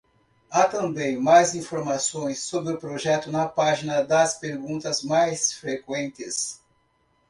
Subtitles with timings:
[0.49, 6.59] Há também mais informações sobre o projeto na página das perguntas mais frequentes.